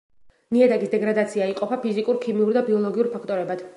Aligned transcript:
ნიადაგის 0.55 0.91
დეგრადაცია 0.93 1.49
იყოფა 1.51 1.79
ფიზიკურ, 1.83 2.21
ქიმიურ 2.25 2.57
და 2.59 2.65
ბიოლოგიურ 2.71 3.11
ფაქტორებად. 3.17 3.63